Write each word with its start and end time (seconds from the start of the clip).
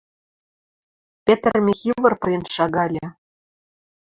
Петр 1.25 1.53
Михивыр 1.67 2.13
пырен 2.21 2.43
шагальы. 2.55 3.05